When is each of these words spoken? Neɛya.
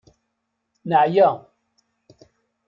Neɛya. 0.89 1.29